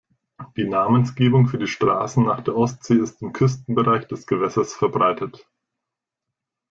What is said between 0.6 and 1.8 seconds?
Namensgebung für